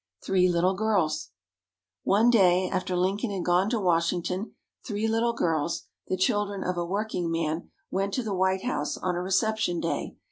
Three 0.23 0.49
Little 0.49 0.73
Girls 0.73 1.29
One 2.01 2.31
day, 2.31 2.67
after 2.67 2.95
Lincoln 2.95 3.29
had 3.29 3.45
gone 3.45 3.69
to 3.69 3.79
Washington, 3.79 4.55
three 4.83 5.07
little 5.07 5.33
girls, 5.33 5.83
the 6.07 6.17
children 6.17 6.63
of 6.63 6.75
a 6.75 6.83
workingman, 6.83 7.69
went 7.91 8.11
to 8.15 8.23
the 8.23 8.33
White 8.33 8.63
House 8.63 8.97
on 8.97 9.13
a 9.15 9.21
reception 9.21 9.79
day. 9.79 10.17